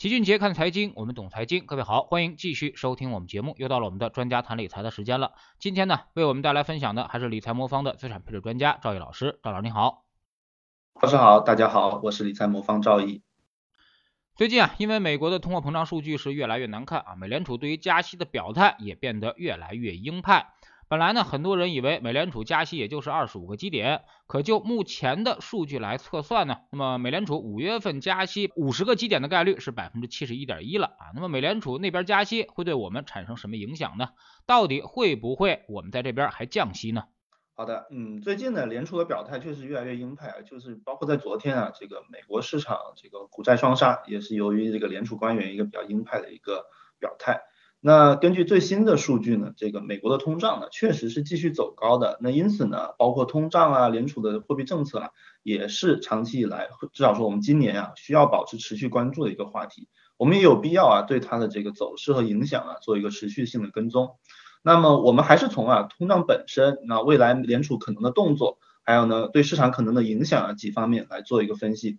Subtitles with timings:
[0.00, 1.66] 齐俊杰看财经，我们懂财经。
[1.66, 3.54] 各位好，欢迎继续收听我们节目。
[3.58, 5.34] 又到了我们的专家谈理财的时间了。
[5.58, 9.38] 今天呢，为我们带来分享的还是理财魔方的资产配置专家赵毅老师。
[9.42, 10.06] 赵老师你好，
[11.02, 13.20] 老师好，大家好，我是理财魔方赵毅。
[14.36, 20.54] 最近啊，因为美国的通货膨胀数据是越来越难看啊，美联储对于加息的表态也变得越来越鹰派。
[20.90, 31.14] 本来呢，很多人以为美联储加息也就是二十五个基点，可就目前的数据来测算呢，那么美联储五月份加息五十个基点的概率是百分之七十一点一了啊。
[31.14, 34.08] 那么美联储那边加息会对我们产生什么影响呢？
[34.46, 37.04] 到底会不会我们在这边还降息呢？
[37.54, 46.64] 好的，嗯，最近呢，联储的表态确实越来越鹰派啊，就是包括在昨天啊，这个美国市场这个股债双杀，也是由于这个联储官员一个比较鹰派的一个
[46.98, 47.42] 表态。
[47.82, 52.18] 那根据最新的数据呢，这个美国的通胀呢确实是继续走高的。
[52.20, 55.10] 那因此呢，包括通胀啊，联储的货币政策啊，
[55.42, 59.88] 也是长期以来，至少说我们今年啊，需要保持持续关注的一个话题。
[60.18, 64.16] 我们也有必要啊，对它的这个走势和影响啊，做一个持续性的跟踪。
[64.62, 71.98] 那么我们还是从啊通胀本身，那未来联储可能的动作，还有呢对市场可能的影响啊几方面来做一个分析。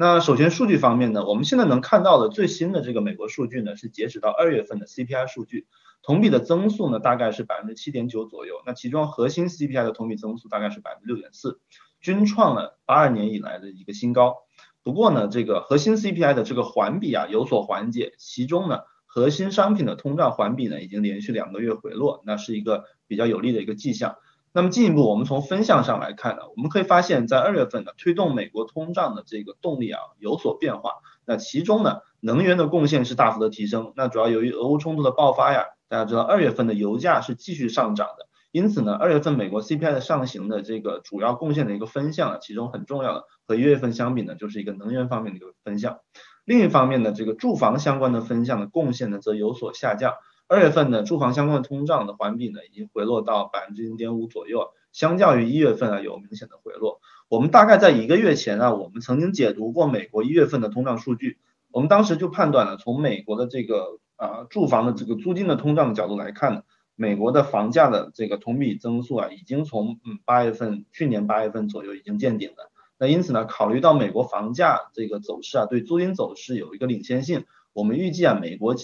[0.00, 5.66] 那首先数据方面呢，我们现在能看到的最新的这个美国数据呢，是截止到二月份的 CPI 数据，
[6.00, 8.62] 同比的增速呢大概是百分之七点九左右。
[8.64, 11.60] 那其中核心 CPI 的同比增速大概是百分之六点四，
[12.00, 14.36] 均创了八二年以来的一个新高。
[14.82, 24.16] 不过呢，这个核心 CPI 的这个环比啊有所缓解，其中呢核心商品的通胀环比呢已经连续两个月回落，那是一个比较有利的一个迹象。
[24.52, 30.94] 那么进一步，我们从分项上来看呢，我们可以发现，在二月份呢，推动美国通胀的这个动力啊有所变化。
[31.24, 33.92] 那其中呢，能源的贡献是大幅的提升。
[33.94, 45.98] 那主要由于俄乌冲突的爆发呀，大家知道二月份的油价是继续上涨的，因此呢，二月份美国 CPI 的上行的这个主要贡献的一个分项啊，其中很重要的和一月份相比呢，就是一个能源方面的一个分项。
[46.44, 50.14] 另一方面呢，这个住房相关的分项的贡献呢，则有所下降。
[50.50, 57.00] 二月份呢，住房相关的通胀的环比呢，已经回落到百分之零点五左右，相较于一月份啊，有明显的回落。
[57.28, 61.38] 我们大概在一个月前啊，我们曾经解读过美国一月份的通胀数据，
[61.70, 66.62] 我们当时就判断了，从美国的这个啊住房的这个租金的通胀的角度来看呢，
[66.96, 72.72] 美国的房价的这个同比增速啊，已经从嗯八月份去年八月份左右已经见顶了。
[72.98, 78.74] 那因此呢，考虑到美国房价这个走势啊，对租金走势有一个领先性，我们预计啊，美国。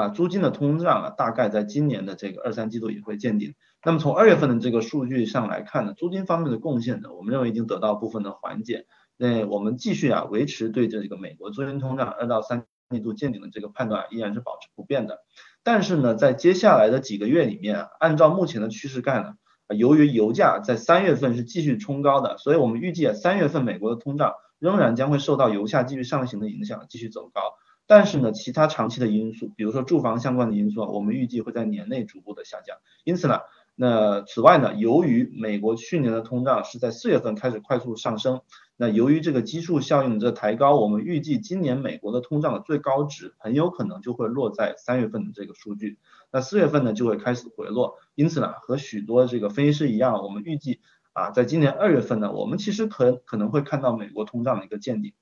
[0.00, 3.54] 啊，租金的通胀啊，大概在今年的这个二三季度也会见顶。
[3.84, 8.86] 那么从二月份的这个数据上来看呢，租金方面的贡献呢，我们认为已经得到部分的缓解。
[9.16, 15.20] 那我们继续啊，维持对这个美国租金通胀二到三季度见顶的这个判断依然是保持不变的。
[15.62, 19.34] 但是呢，在接下来的几个月里面啊，按照目前的趋势看呢，
[19.76, 27.40] 由于油价在三月份是继续冲高的，所以我们预计啊，三月份美国的通胀仍然将会受到油价继续上行的影响，继续走高。
[27.86, 32.78] 但是呢，其他长期的因素，比如说住房相关的因素啊，我们预计会在年内逐步的下降。
[33.04, 33.40] 因此呢，
[33.76, 38.40] 那此外呢，由于美国去年的通胀是在四月份开始快速上升，
[38.76, 45.98] 那由于这个基数效应的抬高，我们预计今年美国的通胀的最高值很有可能就会落在三月份的这个数据，
[46.32, 47.98] 那四月份呢就会开始回落。
[48.16, 50.80] 因此呢，和许多这个分析师一样，我们预计
[51.12, 55.12] 啊，在今年二月份呢，我们其实可可能会看到美国通胀的一个见顶。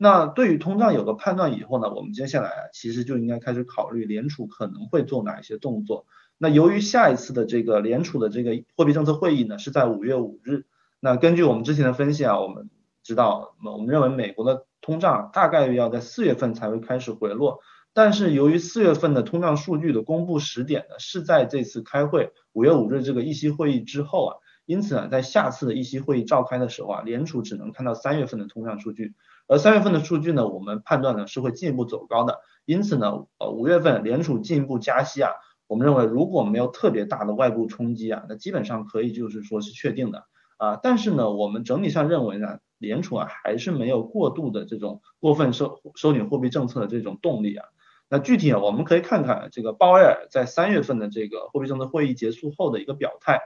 [0.00, 6.06] 那对于通胀有个判断以后呢，我们接下来，其实就应该开始考虑联储可能会做哪一些动作。
[6.38, 10.64] 那由于下一次的这个联储的这个货币政策会议呢是在五月五日，
[11.00, 12.70] 那根据我们之前的分析啊，我们
[13.02, 17.58] 知道，我们认为美国的通胀大概率要在四月份才会开始回落。
[17.92, 24.36] 但是由于四月份的通胀数据的公布时点呢是在这次开会五月五日这个议息会议之后啊，
[24.68, 29.14] 因此呢，在下次的议息会议召开的时候啊，联储只能看到三月份的通胀数据。
[29.46, 35.30] 而三月份的数据呢，我们判断呢是会进一步走高的，因此呢，呃五月份联储进一步加息啊，
[35.68, 40.26] 我们认为如果没有特别大的外部冲击啊，那基本上可以就是说是确定的
[40.58, 40.78] 啊。
[40.82, 47.64] 但是呢，我们整体上认为呢，联储啊还是没有过度的这种过分收收紧货币政策的这种动力啊。
[48.10, 53.38] 那具体啊，我们可以看看这个鲍威尔在三月份的这个货币政策会议结束后的一个表态，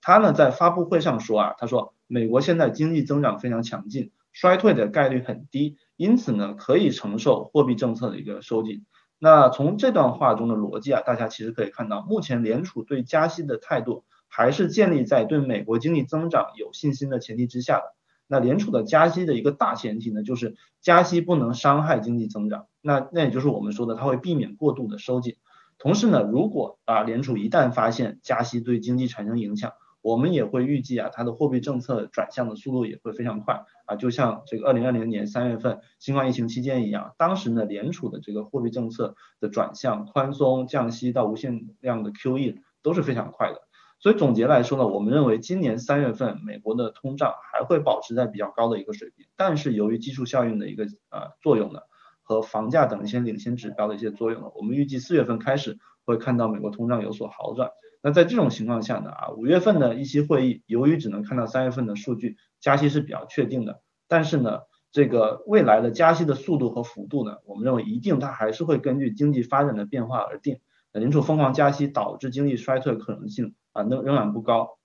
[0.00, 4.12] 他呢在发布会上说啊，他说美国现在经济增长非常强劲。
[4.32, 8.86] 衰退的概率很低，因此呢，可以承受货币政策的一个收紧。
[9.18, 17.82] 那从这段话中的逻辑啊，大家其实可以看到，目前联储对加息的态度还是建立在对美国经济增长有信心的前提之下的。
[18.28, 22.66] 那联储的加息的一个大前提呢，就是加息不能伤害经济增长。
[22.80, 25.38] 那那也就是我们说的，它会避免过度的收紧。
[25.76, 43.60] 同时呢，如果啊联储一旦发现加息对经济产生影响，我们也会预计啊，它的货币政策转向的速度也会非常快啊，就像这个二零二零年三月份新冠疫情期间一样，当时呢联储的这个货币政策的转向宽松降息到无限量的 QE 都是非常快的。
[43.98, 51.80] 所以总结来说呢，我们认为今年三月份美国的通胀还会保持在比较高的一个水平，但是由于基数效应的一个呃作用呢，
[52.22, 57.70] 和房价等一些领先指标的一些作用呢，我们预计四月份开始会看到美国通胀有所好转。
[58.02, 64.60] 那在这种情况下呢，啊五月份的一期会议由于只能看到三月份的数据，加息是比较确定的，但是呢，
[64.92, 70.60] 这个未来的加息的速度和幅度呢，我们认为一定它还是会根据经济发展的变化而定。
[70.92, 74.78] 联储疯狂加息导致经济衰退可能性啊，仍仍然不高。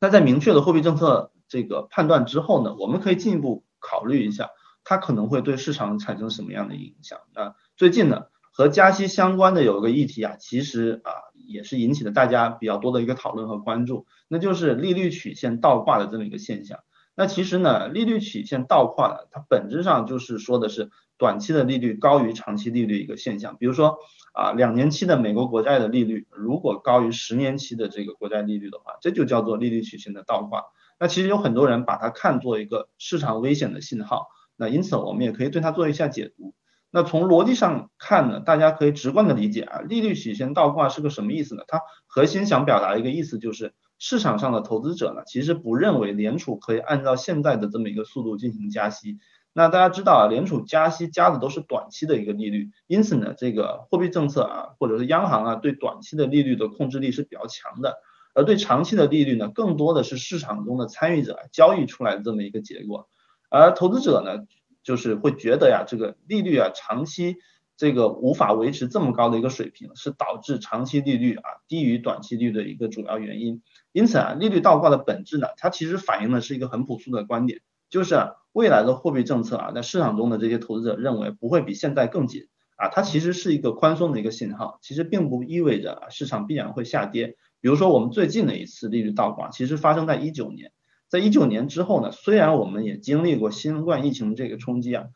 [0.00, 4.50] 那在明确的货币政策这个判断之后呢，我们可以进一步考虑一下，
[4.84, 7.20] 它可能会对市场产生什么样的影响？
[7.34, 11.10] 那最近呢，和加息相关的有一个议题啊，其实啊
[11.48, 16.78] 也是引起了大家比较多的一个讨论和关注，那就是利率曲线倒挂的这么一个现象。
[17.16, 23.98] 那其实呢，利率曲线倒挂呢，它本质上就是说的是短期的利率高于长期利率一个现象，比如说。
[24.34, 30.66] 啊，两年期的美国国债的利率如果高于十年期的这个国债利率的话，这就叫做利率曲线的倒挂。
[31.00, 34.28] 那其实有很多人把它看作一个市场危险的信号。
[34.54, 36.54] 那因此我们也可以对它做一下解读。
[36.90, 41.62] 那从逻辑上看呢，大家可以直观的理解啊，利率曲线倒挂是个什么意思呢？
[41.68, 49.18] 它核心想表达一个意思就是市场上的投资者呢，其实不认为联储可以按照现在的这么一个速度进行加息。
[49.52, 57.96] 那大家知道啊，联储加息加的都是短期的一个利率，因此呢，这个货币政策啊，或者是央行啊，对短期的利率的控制力是比较强的，
[58.34, 63.08] 而对长期的利率呢，更多的是市场中的参与者交易出来的这么一个结果，
[63.50, 64.46] 而投资者呢，
[64.88, 67.36] 就是会觉得呀，这个利率啊，长期
[67.76, 73.60] 这个无法维持这么高的一个水平，是导致长期利率啊低于短期利率的一个主要原因，
[73.92, 78.32] 因此啊，利率倒挂的本质呢，它其实反映的是一个很朴素的观点，就是。
[78.52, 87.36] 未来的货币政策啊，在市场中的这些投资者认为不会比现在更紧啊，它其实是一个宽松的一个信号，其实并不意味着啊市场必然会下跌。
[87.60, 90.72] 比如说我们最近的一次利率倒挂，其实发生在一九年，
[91.08, 95.06] 在一九年之后呢，虽然我们也经历过新冠疫情这个冲击啊，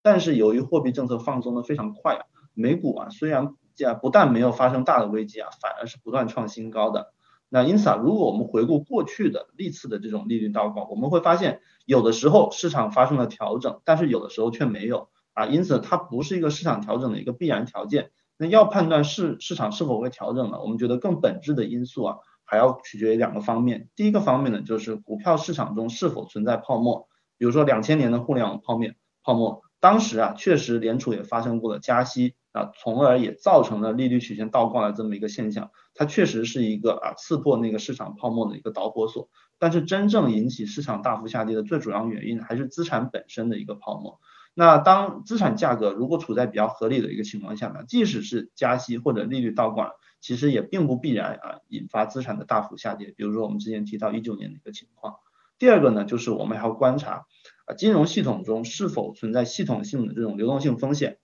[0.00, 2.22] 但是由于货币政策放松的非常快啊，
[2.54, 3.54] 美股啊虽然
[3.84, 7.12] 啊不但没有发生大的危机啊，反而是不断创新高的。
[7.48, 18.12] 那因此啊，如果我们回顾过去的历次的这种利率倒挂，我们会发现有的时候市场发生了调整，但是有的时候却没有啊，因此它不是一个市场调整的一个必然条件。
[18.36, 20.60] 那要判断市市场是否会调整呢？
[20.62, 22.16] 我们觉得更本质的因素啊，
[22.50, 23.88] 还要取决于两个方面。
[23.94, 27.06] 第一个方面呢，就是股票市场中是否存在泡沫，
[27.38, 28.88] 比如说两千年的互联网泡沫
[29.22, 32.34] 泡沫，当时啊确实联储也发生过了加息。
[32.52, 39.28] 啊，从而也造成了利率曲线倒挂的这么一个现象，它确实是一个啊刺破那个市场泡沫的一个导火索。
[39.60, 44.18] 但是真正引起市场大幅下跌的最主要原因还是资产本身的一个泡沫。
[44.52, 53.12] 那当资产价格如果处在比较合理的一个情况下呢，即使是加息或者利率倒挂，其实也并不必然啊引发资产的大幅下跌。
[53.16, 55.16] 比如说我们之前提到一九年的一个情况。
[55.58, 57.26] 第二个呢，就是我们还要观察
[57.66, 61.18] 啊金融系统中是否存在系统性的这种流动性风险。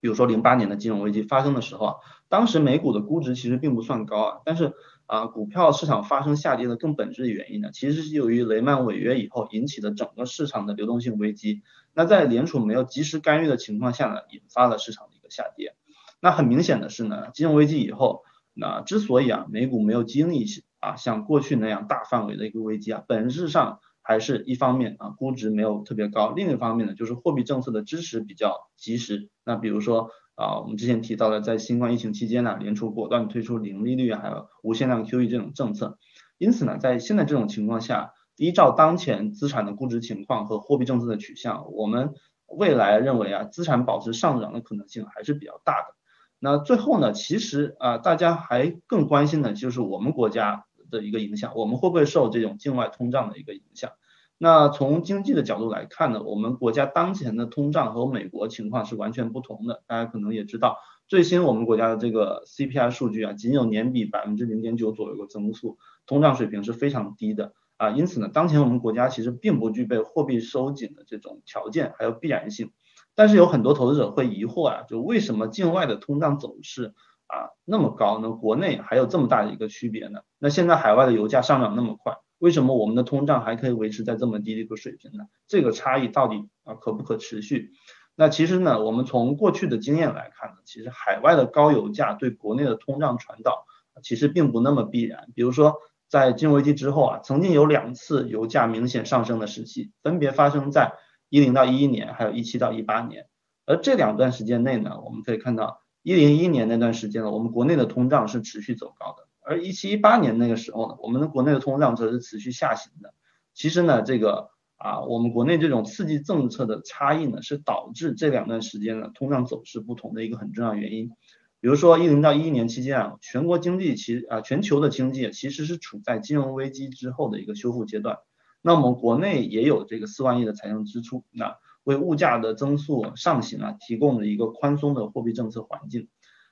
[0.00, 1.94] 比如说零八年的金融危机发生的时候啊，
[2.28, 4.74] 当时美股的估值其实并不算高啊，但是
[5.06, 11.62] 啊股票市场发生下跌的更本质的原因呢，其实是由于雷曼违约以后引起的整个市场的流动性危机。
[11.92, 15.74] 那在联储没有及时干预的情况下呢，引发了市场的一个下跌。
[16.20, 18.22] 那很明显的是呢，金融危机以后，
[18.56, 20.44] 那之所以啊美股没有经历
[20.80, 23.78] 啊像过去那样大范围的一个危机啊，本质上。
[24.08, 29.30] 还是一方面啊，估值没有特别高，另一方面呢，就是货币政策的支持比较及时。
[29.44, 35.98] 那比如说啊，我们之前提到的，在新冠疫情期间呢，联储果断推出零利率还有无限量 QE 这种政策。
[36.38, 42.14] 因此呢，在现在这种情况下，依照当前资产的估值情况和货币政策的取向，我们
[42.46, 45.96] 未来认为啊，资产保持上涨的可能性还是比较大的。
[46.38, 50.64] 那最后呢，其实啊，大家还更关心的就是我们国家。
[50.88, 53.90] 的一个影响，我们会不会受这种境外通胀的一个影响？
[54.38, 59.82] 那从经济的角度来看呢，我们国家当前的通胀和美国情况是完全不同的。
[59.88, 60.78] 大家可能也知道，
[61.08, 65.76] 最新我们国家的这个 CPI 数据啊，仅有年比百分之零点九左右的增速，
[66.06, 67.90] 通胀水平是非常低的啊。
[67.90, 72.70] 因此呢，当前我们国家其实并不具备货币收紧的这种条件还有必然性。
[73.16, 76.94] 但是有很多投资者会疑惑啊，就为什么境外的通胀走势？
[77.26, 80.20] 啊，那么高，呢国内还有这么大的一个区别呢？
[80.38, 85.24] 那现在海外的油价上涨那么快，为什么我们的通胀还可以维持在这么低的一个水平呢？
[85.48, 87.72] 这个差异到底啊可不可持续？
[88.14, 93.64] 那其实呢，我们从过去的经验来看呢，其实海外的高油价对国内的通胀传导
[94.04, 95.26] 其实并不那么必然。
[95.34, 95.74] 比如说
[96.08, 100.92] 在金融危机之后啊，曾经有两次油价明显上升的时期，分别发生在
[101.28, 103.26] 一零到一一年，还有一七到一八年。
[103.64, 113.12] 而这两段时间内呢，我们可以看到，一零一年那段时间呢，我们国内的通胀是持续走高的，而一七一八年那个时候呢，我们的国内的通胀则是持续下行的。
[113.54, 121.10] 其实呢，这个啊，我们国内这种刺激政策的差异呢，是导致这两段时间呢通胀走势不同的一个很重要原因。
[121.58, 128.18] 比如说一零到一一年期间啊，全国经济其啊全球的经济其实是处在金融危机之后的一个修复阶段。
[128.66, 131.54] 那我们国内也有这个四万亿的财政支出，那
[131.84, 136.08] 为物价的增速上行啊提供了一个宽松的货币政策环境。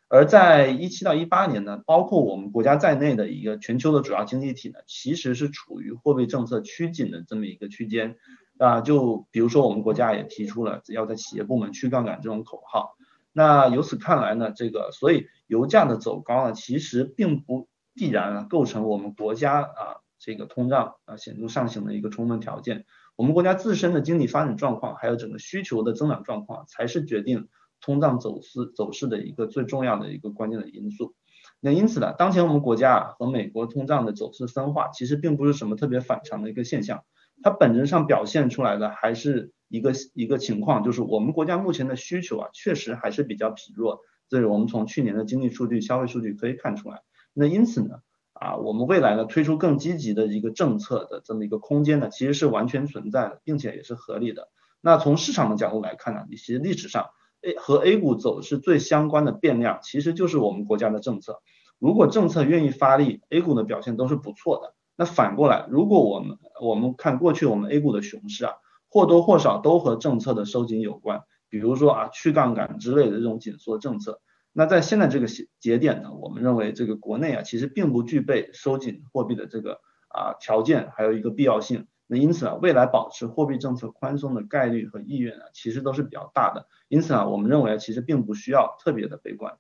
[0.07, 8.15] 而在一七到一八年呢，包括我们国家在内的一个全球的主要经济体呢，其实是处于货币政策趋紧的这么一个区间
[8.59, 8.81] 啊。
[8.81, 12.97] 就比如说我们国家也提出了要在企业部门去杠杆这种口号。
[13.33, 22.85] 那由此看来呢，这个所以油价的走高呢，其实并不必然啊构成我们国家啊这个通胀啊显著上行的一个充分条件。
[23.17, 27.49] 我们国家自身的经济发展状况，还有整个需求的增长状况，才是决定
[27.81, 31.15] 通胀走势走势的一个最重要的一个关键的因素。
[31.61, 37.05] 那因此呢，当前我们国家啊和美国通胀的走势分化，其实并不是什么特别反常的一个现象，
[37.43, 39.53] 它本质上表现出来的还是。
[39.69, 47.03] 一个一个情况就是我们国家目前的需求啊，确实还是比较疲弱，这是我们从去年的经济数据、消费数据可以看出来。
[47.33, 47.97] 那因此呢，
[48.35, 54.49] 啊，我们未来呢推出更积极的一个政策的这么一个空间呢，其实是完全存在的，并且也是合理的。
[54.81, 57.07] 那从市场的角度来看呢，其实历史上
[57.41, 61.41] A 和 A 股走势最相关的变量，其实就是我们国家的政策。
[61.79, 64.75] 如果政策愿意发力，A 股的表现都是不错的。
[64.97, 68.53] 那反过来，如果我们我们看过去我们 A 股的熊市啊。
[68.87, 74.21] 或多或少都和政策的收紧有关，比如说啊去杠杆之类的这种紧缩政策。
[74.57, 75.27] 那在现在这个
[75.59, 81.89] 节点呢，我们认为这个国内啊其实并不具备收紧货币的这个啊条件，还有一个必要性。
[82.07, 86.69] 那因此啊，未来保持货币政策宽松的概率和意愿啊，其实都是比较大的。
[86.87, 89.59] 因此啊，我们认为其实并不需要特别的悲观。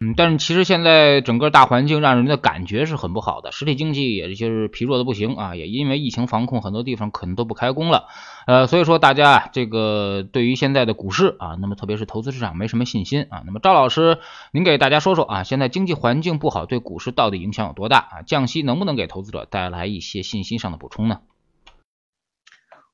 [0.00, 8.08] 嗯，但是其实现在整个大环境让人的感觉是很不好的，实体经济也就是疲弱的不行啊，也因为疫情防控，很多地方可能都不开工了，
[8.48, 13.42] 呃，所以说大家这个对于现在的股市啊，那么特别是投资市场没什么信心啊。
[13.46, 14.18] 那么赵老师，
[14.50, 18.22] 您给大家说说啊，现在经济环境不好，对股市到底影响有多大啊？
[18.26, 21.20] 降息能不能给投资者带来一些信心上的补充呢？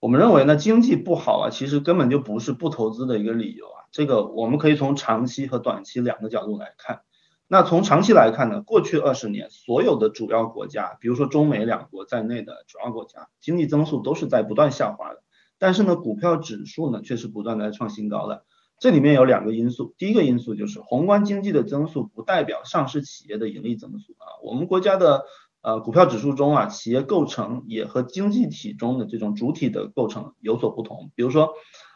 [0.00, 3.84] 我们认为呢，经济不好啊，其实根本就不是不投资的一个理由啊。
[3.92, 7.02] 这个我们可以从长期和短期两个角度来看。
[7.46, 15.22] 那从长期来看呢，过去二十年所有的主要国家，比如说中美两国在内的主要国家，经济增速都是在不断下滑的。
[15.58, 18.44] 但是呢，股票指数呢却是不断的创新高的。
[18.78, 24.40] 这里面有两个因素，第一个因素就是宏观经济的增速不代表上市企业的盈利增速啊。
[24.42, 25.24] 我们国家的
[25.62, 31.50] 呃股票指数中啊，企业构成也和经济体中的这种主体的构成有所不同，比如说。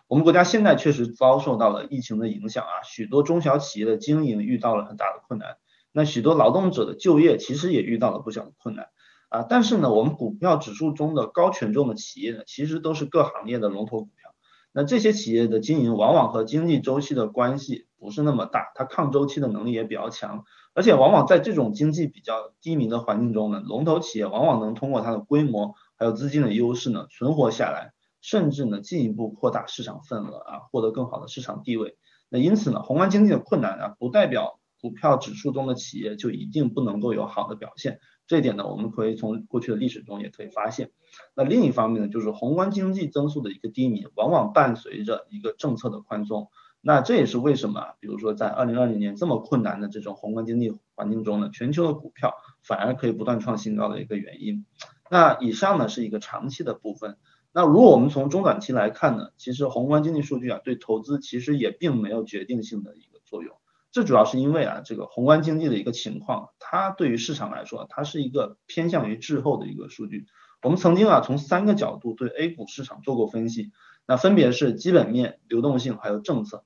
[0.06, 5.56] 我们国家现在确实遭受到了疫情的影响啊，许多中小企业的经营遇到了很大的困难，
[5.92, 8.88] 那许多劳动者的就业其实也遇到了不小的困难
[9.30, 9.46] 啊。
[9.48, 14.34] 但是呢，我们股票指数中的高权重的企业呢，其实都是各行业的龙头股票。
[14.72, 20.44] 那这些企业的经营往往和经济周期的关系不是那么大，它抗周期的能力也比较强，
[20.74, 27.92] 而且往往在这种经济比较低迷的环境中呢，龙头企业往往能通过它的规模还有资金的优势呢，存活下来。
[28.20, 31.98] 甚至呢，进一步扩大市场份额啊，获得更好的市场地位。
[32.30, 38.00] 那因此呢，宏观经济的困难啊，不代表股票指数中的企业就一定不能够有好的表现。
[38.26, 40.90] 这一点呢，我们可以从过去的历史中也可以发现。
[41.36, 46.48] 那另一方面呢，就是宏观经济增速的一个低迷，往往伴随着一个政策的宽松。
[46.86, 54.66] 那这也是为什么，比如说在二零二零年这么困难的这种宏观经济环境中呢，全球的股票反而可以不断创新高的一个原因。
[55.10, 57.16] 那以上呢是一个长期的部分。
[57.52, 63.56] 那如果我们从中短期来看呢，其实宏观经济数据啊对投资其实也并没有决定性的一个作用。
[63.90, 70.26] 这主要是因为啊这个宏观经济的一个情况，它对于市场来说，它是一个偏向于滞后的一个数据。
[70.62, 73.72] 我们曾经啊从三个角度对 A 股市场做过分析，
[74.06, 76.62] 那分别是基本面、流动性还有政策。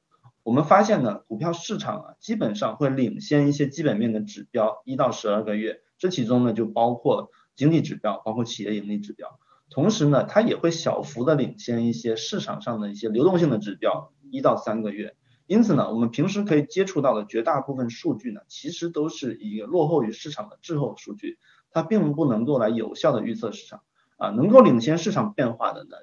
[0.48, 9.38] 我们发现呢，股票市场啊基本上会领先一些基本面的指标一到十二个月，这其中呢就包括经济指标，包括企业盈利指标。
[9.68, 15.16] 同时呢，它也会小幅的领先一些市场上的一些流动性的指标，一到三个月。
[15.46, 21.38] 因此呢，我们平时可以接触到的绝大部分数据呢，其实都是一个落后于市场的滞后数据，
[21.70, 23.82] 它并不能够来有效的预测市场
[24.16, 24.30] 啊。
[24.30, 25.98] 能够领先市场变化的呢，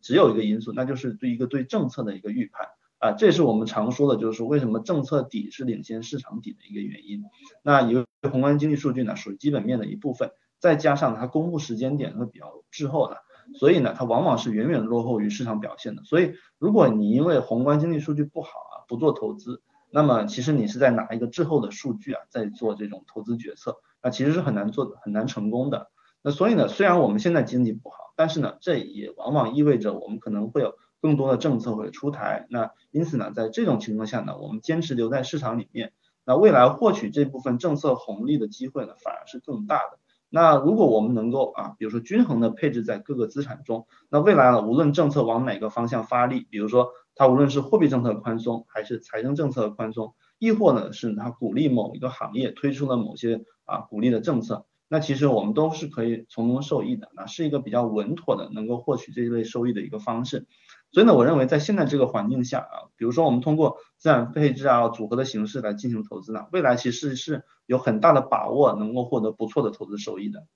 [0.00, 2.66] 只有一个因素，那就是对一个对政策的一个预判。
[2.98, 7.24] 啊，这是我们常说的，就是为什么政策底是领先市场底的一个原因。
[7.62, 13.18] 那由于宏观经济数据呢属于基本面的一部分，再加上它公布时间点会比较滞后的，
[13.58, 16.04] 所以呢它往往是远远落后于市场表现的。
[16.04, 25.90] 所以如果你因为宏观经济数据不好啊不做投资，那么其实你是在拿一个滞后的数据啊在做这种投资决策，那其实是很难做很难成功的。
[26.22, 30.74] 那所以呢，虽然我们现在经济不好，但是呢，这也往往意味着我们可能会有
[31.06, 32.46] 更多的政策会出台。
[32.50, 35.92] 那因此呢，在这种情况下呢，我们坚持留在市场里面，
[36.24, 40.00] 那未来获取这部分政策红利的机会呢，反而是更大的。
[40.30, 54.66] 那如果我们能够啊，比如说均衡的配置在各个资产中，那未来呢，无论政策往哪个方向发力，比如说它无论是货币政策宽松，还是财政政策宽松，亦或呢是它鼓励某一个行业推出了某些啊鼓励的政策。
[54.88, 60.46] 那其实我们都是可以从中受益的，那是一个比较稳妥的能够获取这一类收益的一个方式。
[60.92, 70.46] 所以呢，我认为在现在这个环境下啊，比如说我们通过资产配置啊、组合的形式来进行投资呢，未来其实是有很大的把握能够获得不错的投资收益的。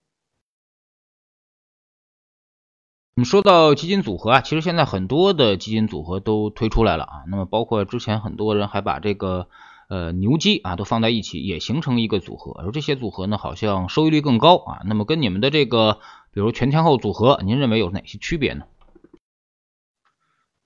[3.14, 9.49] 你说到基金组合啊，其实现在很多的基金组合都推出来了啊，那么包括之前很多人还把这个。
[9.92, 14.82] 呃，牛基啊都放在一起，也形成一个组合，而这些组合呢，好像收益率更高啊。
[14.84, 15.99] 那么跟你们的这个，
[16.30, 18.66] 比如全天候组合，您认为有哪些区别呢？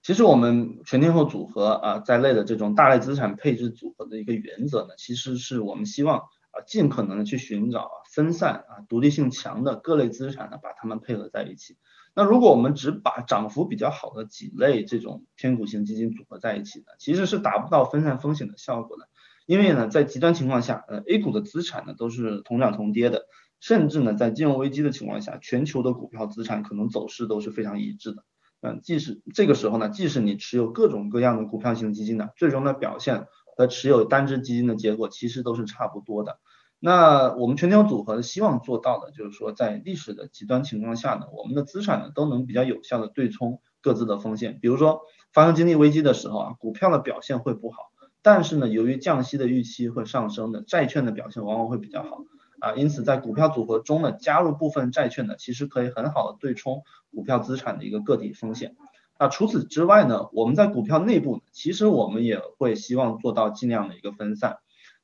[0.04, 11.78] 其实我们全天候组合啊，在内的这种大类资产配置组合的一个原则呢，其实是我们希望啊，尽可能的去寻找分散啊、独立性强的各类资产呢，把它们配合在一起。
[12.14, 19.08] 那如果我们只把涨幅比较好的几类这种偏股型基金组合在一起呢，其实是达不到分散风险的效果的。
[19.46, 23.25] 因为呢，在极端情况下，呃，A 股的资产呢都是同涨同跌的，
[23.58, 28.23] 甚至呢，在金融危机的情况下，全球的股票资产可能走势都是非常一致的。
[28.66, 36.38] 嗯，即使这个时候呢，即使你持有各种各样的股票型基金呢，最终的表现和持有单只基金的结果其实都是差不多的。
[36.80, 44.59] 那我们全球组合希望做到的，就是说在历史的极端情况下呢，我们的资产呢都能比较有效的对冲各自的风险。
[44.62, 45.02] 比如说
[45.33, 47.90] 发生经济危机的时候啊，股票的表现会不好。
[48.23, 52.24] 但是呢，由于降息的预期会上升的，债券的表现往往会比较好
[52.64, 58.74] 啊，因此在股票组合中呢，加入部分债券呢，其实可以很好的对冲股票资产的一个个体风险。
[59.18, 64.57] 那除此之外呢，我们在股票内部呢，其实我们也会希望做到尽量的一个分散。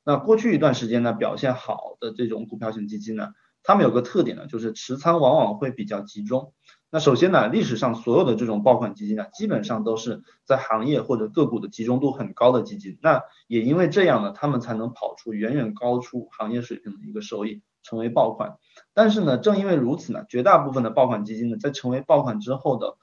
[0.03, 3.29] 那过去一段时间呢，表现好的这种股票型基金呢，
[3.61, 6.53] 它们有个特点呢，就是持仓往往会比较集中。
[6.93, 12.99] 那首先呢，历史上所有的这种爆款基金呢，基本上都是在行业或者个股的集中度很高的基金。
[13.01, 18.57] 那也因为这样呢，他们才能跑出远远高出行业水平的一个收益，成为爆款。
[18.93, 22.97] 但是呢，正因为如此呢，绝大部分的爆款基金呢，在成为爆款之后的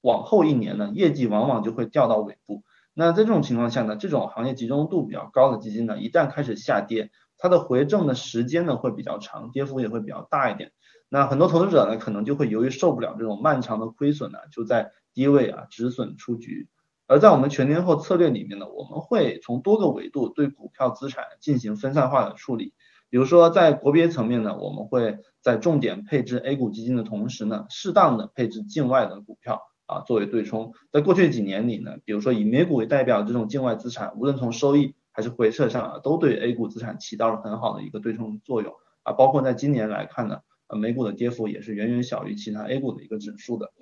[0.00, 2.62] 往后一年呢，业绩往往就会掉到尾部。
[2.94, 10.72] 那在这种情况下呢，这种行业集中度比较高的基金呢，一旦开始下跌，它的回正的时间呢会比较长，跌幅也会比较大一点。
[11.08, 16.68] 那很多投资者呢，可能就会由于受不了这种漫长的亏损呢，就在低位啊止损出局。
[17.06, 22.74] 而在我们全天候策略里面呢，我们会从多个维度对股票资产进行分散化的处理。
[23.08, 30.72] 比如说在国别层面呢，我们会在重点配置 A 股基金的同时呢，适当的配置境外的股票啊作为对冲。
[30.90, 39.12] 在过去几年里呢，比如说以美股为代表这种境外资产，无论从收益还是回撤上啊，都对 A 股资产起到了很好的一个对冲作用啊。
[39.12, 40.40] 包括在今年来看呢。
[40.68, 43.72] 呃，美股的跌幅也是远远小于其他 A 股的一个指数的。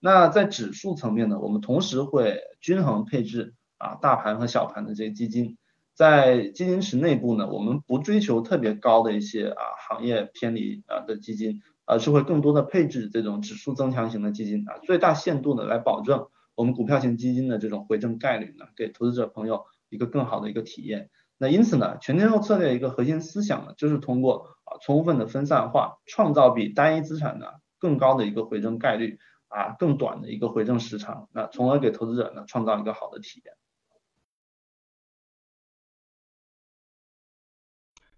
[0.00, 5.56] 那在指数层面呢，我们同时会均衡配置啊大盘和小盘的这些基金。
[5.94, 16.26] 在基金池内部呢，我们不追求特别高的一些啊行业偏离啊的基金，而是会更多的配置这种指数增强型的基金啊，最大限度的来保证
[16.56, 21.10] 我们股票型基金的这种回正概率呢，给投资者朋友一个更好的一个体验。
[21.38, 27.46] 那因此呢，全天候策略一个核心思想呢，就是通过啊充分的分散化，创造比单一资产呢
[27.78, 29.18] 更高的一个回正概率
[29.48, 33.54] 啊，更短的一个回正时长，那从而给投资者呢创造一个好的体验。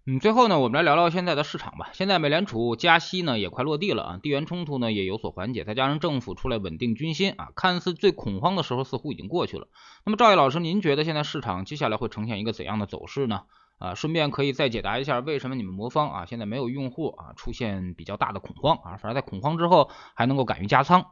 [0.09, 1.89] 嗯，最后呢，我们来聊聊现在的市场吧。
[1.91, 9.67] 现在美联储加息呢也快落地了啊，地缘冲突呢也有所缓解，再加上政府出来稳定军心啊，看似最恐慌的时候似乎已经过去了。
[10.05, 13.41] 那么赵毅老师，您觉得现在市场接下来会呈现一个怎样的走势呢？
[13.79, 21.05] 啊，顺便可以再解答一下，为什么你们魔方啊现在没有用户啊出现比较大的恐慌啊，反而在恐慌之后还能够敢于加仓？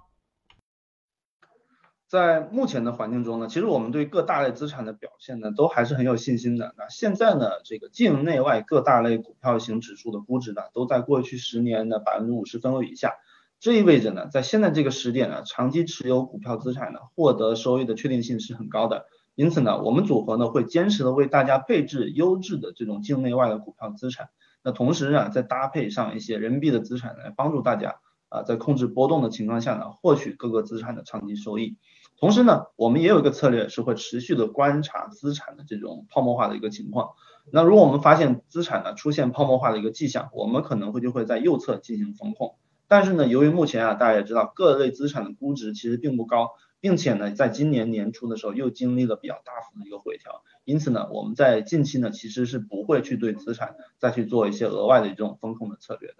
[2.07, 6.75] 在目前的环境中呢，其实我们对各大类资产的表现呢，都还是很有信心的。
[6.77, 13.13] 那现在呢，这个境内外各大类股票型指数的估值呢，都在过去十年的百分之五十分位以下。
[13.59, 19.05] 这意味着呢，在现在这个时点呢，长期持有股票资产呢，获得收益的确定性是很高的。
[19.33, 24.29] 因此呢，我们组合呢会坚持的为大家配置优质的这种境内外的股票资产，
[24.63, 27.95] 那同时啊再搭配上一些人民币的资产来帮助大家
[28.29, 31.77] 啊在控制波动的情况下呢获取各个资产的长期收益。
[32.17, 37.11] 同时呢，我们也有一个策略是会持续的观察资产的这种泡沫化的一个情况。
[37.51, 42.55] 那如果我们发现资产呢出现泡沫化的一个迹象，我们可能会就会在右侧进行风控。
[42.87, 46.51] 但是呢，由于目前啊大家也知道各类资产的估值其实并不高。
[46.81, 56.17] 并且呢，在今年年初的时候又经历了比较大幅的一个回调，因此呢，我们在近期呢其实是不会去对资产再去做一些额外的这种风控的策略的。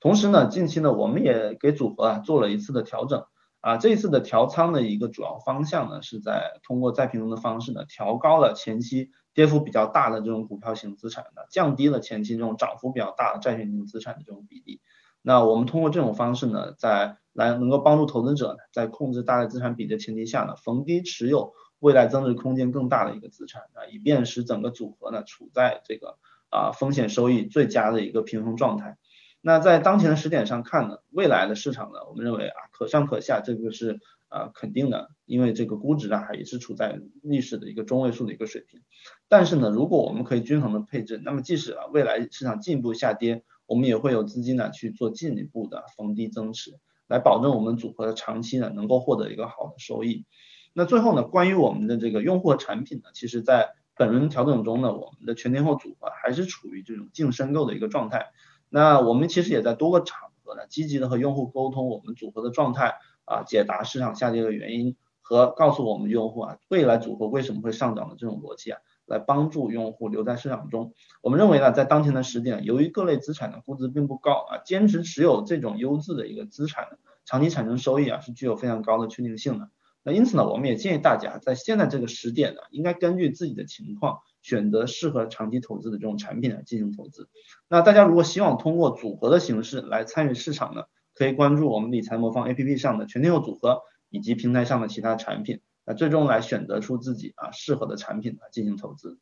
[0.00, 3.24] 同时呢，近期呢我们也给组合啊做了一次的调整
[3.64, 14.82] 啊，这次的调仓的一个主要方向呢是在通过再平衡的方式呢调高了前期跌幅比较大的这种股票型资产呢，降低了前期这种涨幅比较大的债券型资产的这种比例。
[15.22, 26.18] 那我们通过这种方式呢，在来能够帮助投资者呢，在控制大概资产比的前提下呢，逢低持有未来增值空间更大的一个资产啊，以便使整个组合呢处在这个
[26.50, 28.98] 啊风险收益最佳的一个平衡状态。
[29.46, 38.80] 那在当前的时点上看呢，未来的市场呢，我们认为啊可上可下，这个是啊肯定的，因为这个估值啊还是处在历史的一个中位数的一个水平。
[39.28, 46.78] 但是呢，如果我们可以均衡的配置，那么即使啊未来市场进一步下跌，我们也会有资金呢去做进一步的逢低增持。
[47.06, 50.24] 来保证我们组合的长期呢能够获得一个好的收益。
[50.72, 58.30] 那最后呢，关于我们的这个用户产品呢，其实在本轮调整中呢，我们的全天候组合还是处于这种净申购的一个状态。
[58.74, 68.80] 那我们其实也在多个场合呢，积极的和用户沟通我们组合的状态啊，解答市场下跌的原因和告诉我们用户啊，未来组合为什么会上涨的这种逻辑啊。
[69.06, 70.94] 来帮助用户留在市场中。
[71.20, 76.88] 我们认为呢，在当前的时点，由于各类资产的估值并不高啊，坚持持有这种优质的一个资产，
[77.26, 79.68] 长期产生收益啊，是具有非常高的确定性的。
[80.02, 87.28] 那因此呢，我们也建议大家在现在这个时点呢，应该根据自己的情况，选择适合长期投资的这种产品来进行投资。
[87.66, 93.80] 那大家如果希望通过组合的形式来参与市场呢，可以关注我们理财魔方 APP 上的全天候组合
[94.10, 95.62] 以及平台上的其他产品。
[95.86, 99.18] 那最终来选择出自己啊适合的产品来进行投资。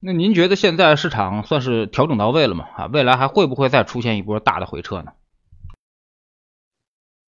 [0.00, 2.64] 那您觉得现在市场算是调整到位了吗？
[2.76, 5.12] 啊，未来还会不会再出现一波大的回撤呢？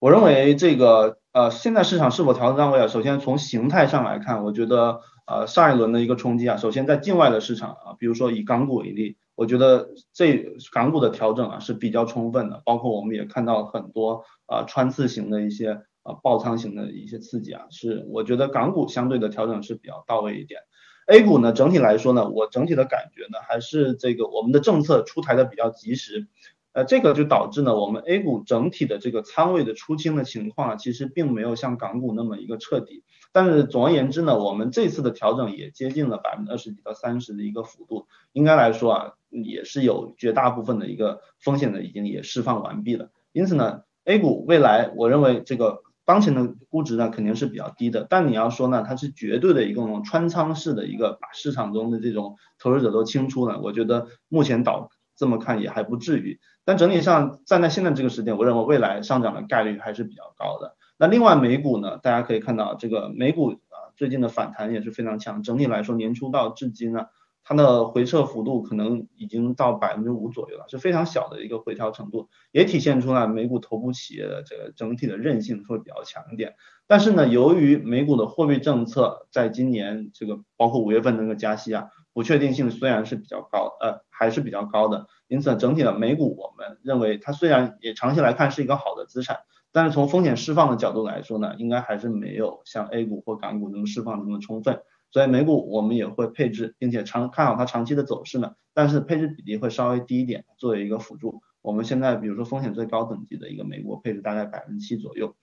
[0.00, 2.88] 我认为这个呃，现在市场是否调整到位啊？
[2.88, 9.16] 首先从形态上来看，我觉得呃上一轮的一个冲击啊，首先在境外的市场啊，比如说以港股为例。
[9.36, 20.62] 我觉得这港股的调整啊是比较充分的，包括我们也看到很多啊穿刺型的一些啊爆仓型的一些刺激啊，是我觉得港股相对的调整是比较到位一点。
[21.06, 26.26] A 股呢整体来说呢，我整体的感觉呢还是这个我们的政策出台的比较及时。
[26.72, 33.02] 呃，这个就导致呢，我们 A 股整体的这个仓位的出清的情况，其实并没有像港股那么一个彻底。
[33.32, 43.10] 但是总而言之呢，我们这次的调整也接近了百分之二十几到三十的一个幅度，应该来说啊，也是有绝大部分的一个风险的已经也释放完毕了。
[43.32, 56.40] 因此呢，A 股未来我认为这个当前的估值呢肯定是比较低的，但你要说呢，它是绝对的一个穿仓式的一个把市场中的这种投资者都清出了，我觉得目前导这么看也还不至于。
[56.64, 60.76] 但整体上站在现在这个时点，我认为未来上涨的概率还是比较高的。
[60.98, 65.42] 那另外美股呢，大家可以看到这个美股啊最近的反弹也是非常强。
[65.42, 67.06] 整体来说，年初到至今呢，
[67.42, 76.54] 它的回撤幅度可能已经到百分之五左右了，是非常小的一个回调程度，也体现出来美股头部企业的这个整体的韧性会比较强一点。
[76.86, 81.88] 但是呢，由于美股的货币政策在今年这个包括五月份那个加息啊。
[82.18, 89.36] 不确定性虽然是比较高，呃，还是比较高的，因此整体的美股，我们认为它虽然也长期来看是一个好的资产，
[89.70, 94.80] 但是从风险释放的角度来说呢，应该还是没有像 A 股或港股能释放这么充分，
[95.12, 101.40] 所以美股我们也会配置，并且长看好它长期的走势呢，但是配置比例会稍微低一点，作为一个辅助。
[101.62, 105.36] 我们现在比如说风险最高等级的一个美股配置大概百分之七左右，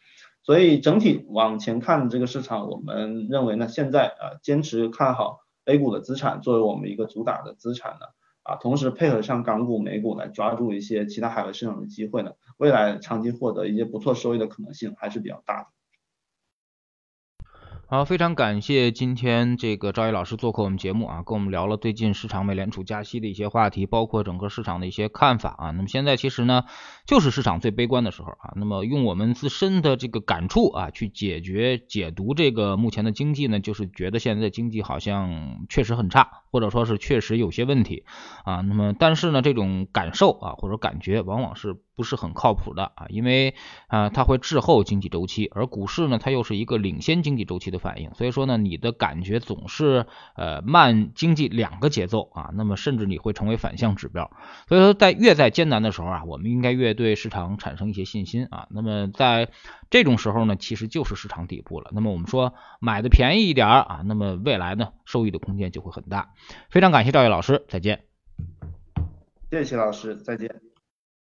[0.44, 5.45] 所以整体往前看这个市场，我们认为呢，现在啊坚持看好。
[5.65, 8.06] A 股的资产作为我们一个主打的资产呢，
[8.43, 15.67] 啊，同时配合上港股、美股来抓住一些其他海外市场的机会呢，未来长期获得一些不错收益的可能性还是比较大的。
[17.88, 25.69] 好，非常感谢今天这个赵毅老师做客我们节目啊，跟我们聊了最近市场美联储加息的一些话题，包括整个市场的一些看法啊。
[25.69, 26.63] 那么现在其实呢，
[27.06, 28.54] 就是市场最悲观的时候啊。
[28.56, 36.41] 那么用我们自身的这个感触啊，去解决解读这个目前的经济呢，就是觉得现在经济好像确实很差。
[36.56, 38.06] 或者说是确实有些问题
[38.46, 38.62] 啊。
[38.62, 43.56] 那么但是呢，这种感受啊或者感觉往往是不是很靠谱的啊，因为
[43.88, 50.06] 啊它会滞后经济周期，而股市呢它又是一个领先经济周期的反应，所以说呢你的感觉总是
[50.38, 54.32] 呃慢经济两个节奏啊，那么甚至你会成为反向指标。
[54.70, 58.68] 所以说在越在艰难的时候啊，我们应该越对市场产生一些信心啊。
[58.72, 59.50] 那么在
[59.89, 61.91] 这种时候呢，其实就是市场底部了。
[61.94, 66.30] 那么我们说买的便宜一点啊，那么未来呢收益的空间就会很大。
[66.70, 68.04] 非常感谢赵毅老师，再见。
[69.52, 70.64] 谢谢老师，再见。